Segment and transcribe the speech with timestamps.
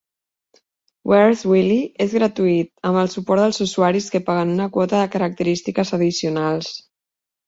[1.09, 5.93] "Where's Willy" és gratuït, amb el suport dels usuaris que paguen una quota de característiques
[5.99, 6.71] addicionals.